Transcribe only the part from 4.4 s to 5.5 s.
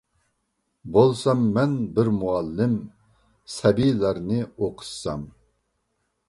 ئوقۇتسام.